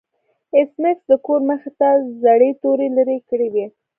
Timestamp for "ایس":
0.55-0.71